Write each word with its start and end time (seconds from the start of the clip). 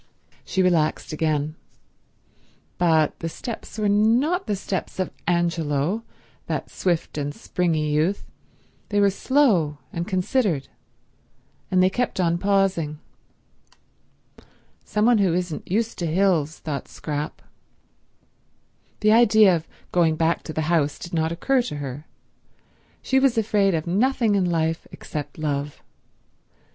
She 0.43 0.63
relaxed 0.63 1.13
again. 1.13 1.53
But 2.79 3.19
the 3.19 3.29
steps 3.29 3.77
were 3.77 3.87
not 3.87 4.47
the 4.47 4.55
steps 4.55 4.97
of 4.97 5.11
Angelo, 5.27 6.01
that 6.47 6.71
swift 6.71 7.19
and 7.19 7.35
springy 7.35 7.91
youth; 7.93 8.25
they 8.89 8.99
were 8.99 9.11
slow 9.11 9.77
and 9.93 10.07
considered, 10.07 10.69
and 11.69 11.83
they 11.83 11.89
kept 11.91 12.19
on 12.19 12.39
pausing. 12.39 12.97
"Some 14.83 15.05
one 15.05 15.19
who 15.19 15.35
isn't 15.35 15.69
used 15.69 15.99
to 15.99 16.07
hills," 16.07 16.57
thought 16.57 16.87
Scrap. 16.87 17.43
The 19.01 19.11
idea 19.11 19.55
of 19.55 19.67
going 19.91 20.15
back 20.15 20.41
to 20.45 20.51
the 20.53 20.61
house 20.61 20.97
did 20.97 21.13
not 21.13 21.31
occur 21.31 21.61
to 21.61 21.75
her. 21.75 22.07
She 23.03 23.19
was 23.19 23.37
afraid 23.37 23.75
of 23.75 23.85
nothing 23.85 24.33
in 24.33 24.45
life 24.45 24.87
except 24.91 25.37
love. 25.37 25.83